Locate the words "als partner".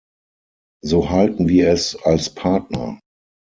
1.95-2.99